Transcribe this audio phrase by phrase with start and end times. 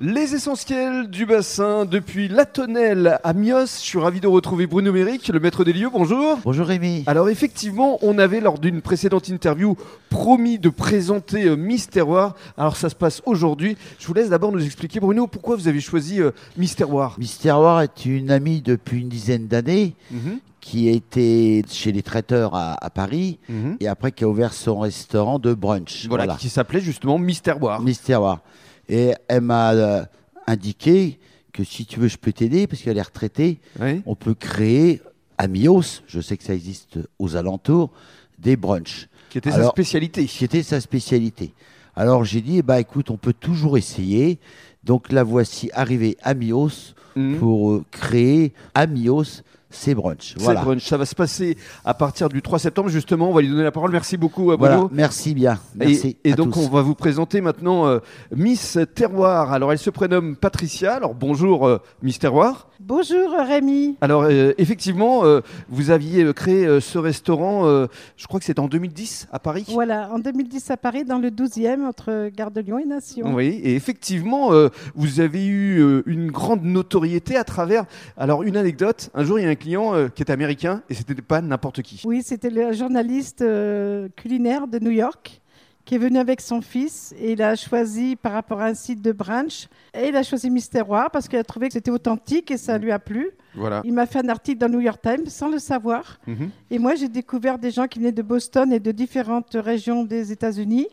[0.00, 3.62] Les essentiels du bassin depuis la Tonnelle à Mios.
[3.64, 5.88] Je suis ravi de retrouver Bruno Méric, le maître des lieux.
[5.92, 6.38] Bonjour.
[6.44, 7.02] Bonjour Rémi.
[7.08, 9.76] Alors effectivement, on avait lors d'une précédente interview
[10.08, 12.36] promis de présenter euh, Miss Terroir.
[12.56, 13.76] Alors ça se passe aujourd'hui.
[13.98, 17.16] Je vous laisse d'abord nous expliquer, Bruno, pourquoi vous avez choisi euh, Miss Terroir.
[17.18, 22.54] Miss Terroir est une amie depuis une dizaine d'années Mhm, qui était chez les traiteurs
[22.54, 23.78] à, à Paris mhm.
[23.80, 26.06] et après qui a ouvert son restaurant de brunch.
[26.08, 27.80] Voilà, qui s'appelait justement Miss Terroir.
[27.80, 28.42] Miss Terroir.
[28.88, 30.04] Et elle m'a euh,
[30.46, 31.18] indiqué
[31.52, 33.58] que si tu veux, je peux t'aider parce qu'elle est retraitée.
[33.80, 34.02] Oui.
[34.06, 35.02] On peut créer
[35.36, 37.90] à Mios, je sais que ça existe aux alentours,
[38.38, 39.08] des brunchs.
[39.30, 40.24] Qui était sa spécialité.
[40.26, 41.52] qui était sa spécialité.
[41.94, 44.38] Alors j'ai dit, bah écoute, on peut toujours essayer.
[44.84, 47.38] Donc la voici arrivée à Mios Mhm.
[47.38, 49.94] pour euh, créer à Mios C'est
[50.42, 50.62] Voilà.
[50.62, 50.82] brunch.
[50.86, 53.28] Ça va se passer à partir du 3 septembre, justement.
[53.28, 53.90] On va lui donner la parole.
[53.92, 54.88] Merci beaucoup, à Voilà.
[54.92, 55.58] Merci bien.
[55.74, 56.16] Merci.
[56.24, 56.60] Et, et à donc tous.
[56.60, 57.98] on va vous présenter maintenant euh,
[58.34, 59.52] Miss Terroir.
[59.52, 60.94] Alors elle se prénomme Patricia.
[60.94, 62.68] Alors bonjour euh, Miss Terroir.
[62.80, 63.96] Bonjour Rémi.
[64.00, 68.60] Alors euh, effectivement, euh, vous aviez créé euh, ce restaurant, euh, je crois que c'était
[68.60, 69.64] en 2010 à Paris.
[69.68, 73.34] Voilà, en 2010 à Paris, dans le 12e, entre Gare de Lyon et Nation.
[73.34, 77.84] Oui, et effectivement, euh, vous avez eu euh, une grande notoriété à travers.
[78.16, 80.94] Alors, une anecdote un jour, il y a un client euh, qui est américain et
[80.94, 82.02] c'était pas n'importe qui.
[82.04, 85.40] Oui, c'était le journaliste euh, culinaire de New York
[85.88, 89.00] qui est venu avec son fils et il a choisi par rapport à un site
[89.00, 92.58] de brunch et il a choisi Misterroir parce qu'il a trouvé que c'était authentique et
[92.58, 93.30] ça lui a plu.
[93.54, 93.80] Voilà.
[93.86, 96.20] Il m'a fait un article dans New York Times sans le savoir.
[96.26, 96.50] Mhm.
[96.70, 100.30] Et moi, j'ai découvert des gens qui venaient de Boston et de différentes régions des
[100.30, 100.88] États-Unis.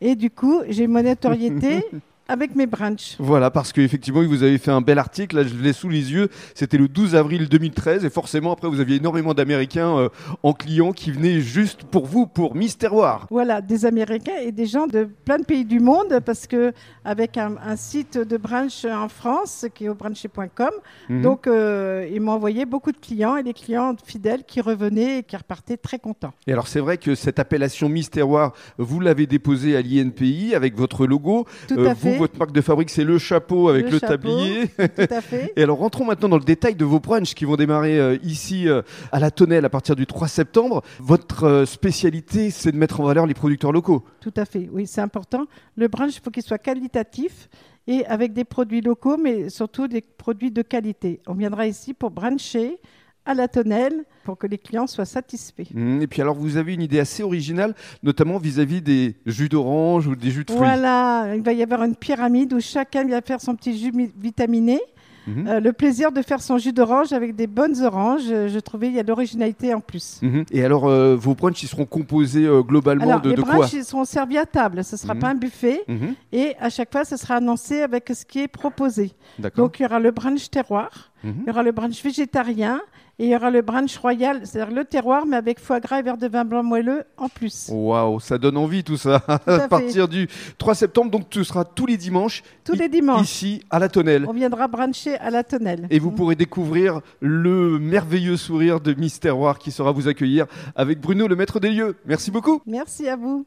[0.00, 1.84] Et du coup, j'ai une notoriété
[2.30, 3.16] avec mes brunchs.
[3.18, 6.28] Voilà, parce qu'effectivement, vous avez fait un bel article, là je l'ai sous les yeux,
[6.54, 10.08] c'était le 12 avril 2013, et forcément après vous aviez énormément d'Américains euh,
[10.42, 13.26] en clients qui venaient juste pour vous, pour Miss Terroir.
[13.30, 16.72] Voilà, des Américains et des gens de plein de pays du monde, parce que
[17.04, 20.70] avec un, un site de brunch en France, qui est au bruncher.com,
[21.08, 21.22] Mhm.
[21.22, 25.22] donc euh, ils m'ont envoyé beaucoup de clients et des clients fidèles qui revenaient et
[25.22, 26.32] qui repartaient très contents.
[26.46, 30.76] Et alors c'est vrai que cette appellation Miss Terroir, vous l'avez déposée à l'INPI avec
[30.76, 31.46] votre logo.
[31.68, 33.98] Tout Euh, à vous, fait, votre marque de fabrique, c'est le chapeau avec le, Le
[33.98, 34.12] chapeau.
[34.12, 34.68] tablier.
[34.68, 35.52] tout à fait.
[35.56, 38.68] Et alors rentrons maintenant dans le détail de vos brunchs qui vont démarrer euh, ici
[38.68, 38.82] euh,
[39.12, 40.82] à la Tonnelle à partir du 3 septembre.
[41.00, 44.04] Votre euh, spécialité, c'est de mettre en valeur les producteurs locaux.
[44.20, 45.46] Tout à fait, oui, c'est important.
[45.76, 47.48] Le brunch, il faut qu'il soit qualitatif
[47.86, 51.20] et avec des produits locaux, mais surtout des produits de qualité.
[51.26, 52.78] On viendra ici pour bruncher
[53.26, 55.72] à la tonnelle pour que les clients soient satisfaits.
[55.74, 60.06] Mm, Et puis alors vous avez une idée assez originale, notamment vis-à-vis des jus d'orange
[60.06, 60.58] ou des jus de fruits.
[60.58, 64.10] Voilà, il va y avoir une pyramide où chacun vient faire son petit jus mi-
[64.18, 64.80] vitaminé.
[65.26, 65.46] Mhm.
[65.46, 68.86] Euh, le plaisir de faire son jus d'orange avec des bonnes oranges, euh, je trouvais
[68.88, 70.18] il y a de l'originalité en plus.
[70.22, 70.46] Mhm.
[70.50, 73.74] Et alors euh, vos brunchs, ils seront composés globalement Alors, de, les de quoi brunchs,
[73.74, 75.84] ils seront servis à table, ce ne sera pas un buffet.
[76.32, 79.12] Et à chaque fois, ce sera annoncé avec ce qui est proposé.
[79.56, 82.80] Donc, il y aura le brunch terroir, il y aura le brunch végétarien
[83.20, 86.02] et il y aura le brunch royal, c'est-à-dire le terroir, mais avec foie gras et
[86.02, 87.68] verre de vin blanc moelleux en plus.
[87.70, 89.22] Waouh, ça donne envie tout ça.
[89.46, 90.26] à, partir du
[90.56, 94.24] 3 septembre, donc tu seras tous les dimanches Tous les dimanches, ici à la Tonnelle.
[94.26, 95.86] on viendra bruncher à la tonnelle.
[95.90, 100.98] Et vous pourrez découvrir le merveilleux sourire de Miss Terroir qui sera vous accueillir avec
[100.98, 101.96] Bruno, le maître des lieux.
[102.06, 102.62] Merci beaucoup.
[102.64, 103.44] Merci à vous.